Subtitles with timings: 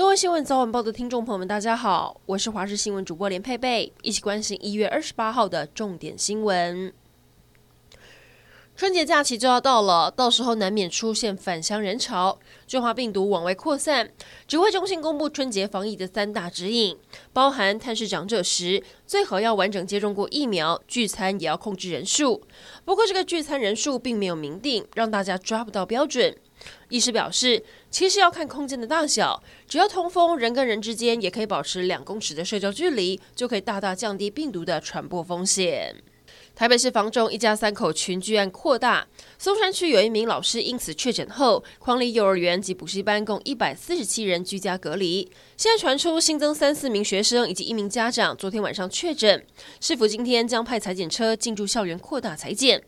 [0.00, 6.90] 各位新闻早晚报的听众朋友们，大家好，我是华视新闻主播连佩佩，一起关心一月二十八号的重点新闻。
[8.74, 14.10] 春节假期就要到了，到时候难免出现返乡人潮，中华病毒往外扩散。
[14.48, 16.96] 指挥中心公布春节防疫的三大指引，
[17.34, 22.42] 包含探视长者时最好要完整接种过疫苗，聚餐也要控制人数。
[22.86, 26.34] 不过这个聚餐人数并没有明定，让大家抓不到标准。
[26.88, 35.96] 医师表示，其实要看空间的大小，只要通风，人跟人之间也可以保持两公尺的社交距离，就可以大大降低病毒的传播风险。
[36.54, 39.06] 台北市房中一家三口群聚案扩大，
[39.38, 45.30] 松山区有一名老师因此确诊后，匡里幼儿园及补习班共一百四十七人居家隔离。
[45.56, 49.44] 现在传出新增三四名学生以及一名家长，昨天晚上确诊，
[49.80, 52.82] 市府今天将派采检车进驻校园扩大采检。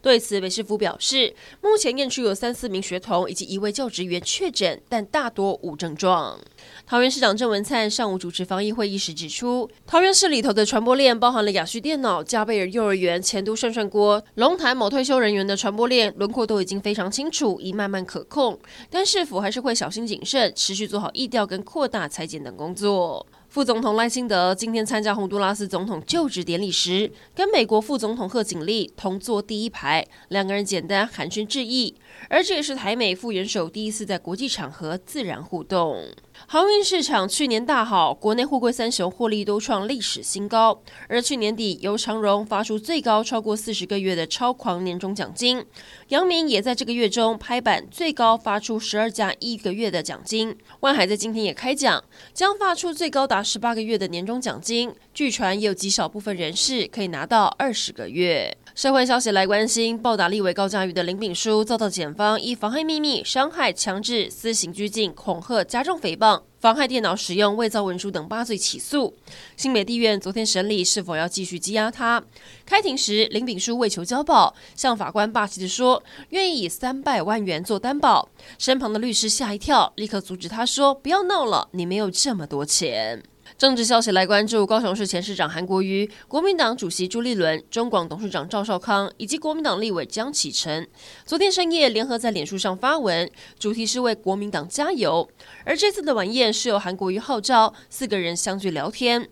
[0.00, 6.40] 对此，北市府表示，目前验出有三四名学童以及一位教职员确诊，但大多无症状。
[6.86, 18.58] 桃园市长郑文灿上午主持防疫会议时指出，桃园市里头的传播链包含了雅旭电脑、加贝尔幼儿园、前都涮涮锅、龙潭某退休人员的传播链轮廓都已经非常清楚，已慢慢可控，
[18.90, 23.24] 但市府还是会小心谨慎，持续做好疫调跟扩大裁剪等工作。
[23.48, 31.94] 副总统赖清德今天参加洪都拉斯总统就职典礼时，跟美国副总统贺锦丽同坐第一排，两个人简单寒暄致意。
[32.28, 36.04] 而这也是台美副元首第一次在国际场合自然互动。
[36.46, 40.82] 航运市场去年大好，国内货柜三雄获利都创历史新高。
[41.08, 45.64] 而去年底，由长荣发出最高超过四十个月的超狂年终奖金，
[46.08, 50.56] 阳明也在这个月中拍板最高发出十二加一个月的奖金。
[50.80, 54.94] 万海在今天也开奖，将发出最高达十八个月的年终奖金。
[55.12, 58.56] 据传也有极少部分人士可以拿到二十个月。
[58.78, 69.12] 社会消息来关心，暴打立委高嘉瑜的林炳书遭到检方以妨害秘密、伤害、强制、私刑拘禁、恐吓、加重诽谤、妨害电脑使用、伪造文书等八罪起诉。
[69.56, 72.22] 新北地院昨天审理是否要继续羁押他。
[72.64, 78.28] 开庭时，林炳书为求交保，向法官霸气地说愿意以三百万元做担保。
[78.58, 83.24] 身旁的律师吓一跳，立刻阻止他说：“不要闹了，你没有这么多钱。”
[83.56, 90.86] 政治消息来关注，高雄市前市长韩国瑜、国民党主席朱立伦、中广董事长赵少康以及国民党立委江启臣，
[91.24, 95.28] 昨天深夜联合在脸书上发文，主题是为国民党加油。
[95.64, 99.28] 而这次的晚宴是由韩国瑜号召，四个人相聚聊天。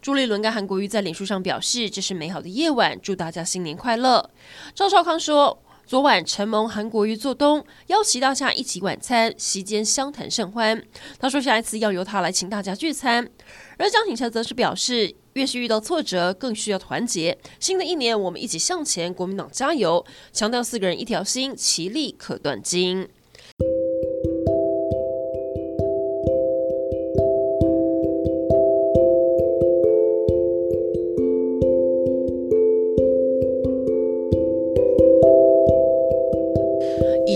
[0.00, 4.30] 朱立伦跟韩国瑜在脸书上表示，这是美好的夜晚，祝大家新年快乐。
[4.74, 5.62] 赵少康说。
[5.88, 10.84] 昨晚承蒙韩国瑜做东，邀请大家一起晚餐，席间相谈甚欢。
[11.18, 13.26] 他说下一次要由他来请大家聚餐。
[13.78, 17.38] 而江启臣则是表示，越是遇到挫折，更需要团结。
[17.58, 20.04] 新的一年，我们一起向前，国民党加油！
[20.30, 23.08] 强调四个人一条心，其利可断金。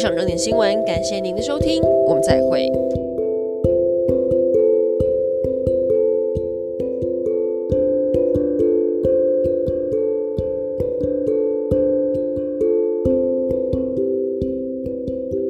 [0.00, 2.66] 上热点新闻，感谢您的收听，我们再会。